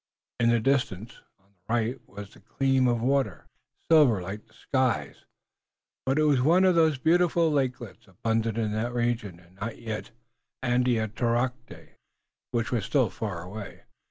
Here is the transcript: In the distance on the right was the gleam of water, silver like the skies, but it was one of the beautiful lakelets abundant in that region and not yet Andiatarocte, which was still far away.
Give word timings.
In 0.39 0.49
the 0.49 0.59
distance 0.59 1.21
on 1.37 1.51
the 1.51 1.71
right 1.75 2.01
was 2.07 2.33
the 2.33 2.39
gleam 2.39 2.87
of 2.87 3.01
water, 3.03 3.45
silver 3.91 4.19
like 4.19 4.47
the 4.47 4.53
skies, 4.55 5.25
but 6.07 6.17
it 6.17 6.23
was 6.23 6.41
one 6.41 6.63
of 6.65 6.73
the 6.73 6.97
beautiful 7.03 7.51
lakelets 7.51 8.07
abundant 8.07 8.57
in 8.57 8.71
that 8.71 8.95
region 8.95 9.39
and 9.39 9.57
not 9.57 9.77
yet 9.79 10.09
Andiatarocte, 10.63 11.97
which 12.49 12.71
was 12.71 12.83
still 12.83 13.11
far 13.11 13.43
away. 13.43 13.83